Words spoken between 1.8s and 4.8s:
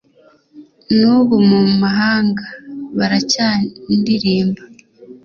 mahanga baracyandilimba,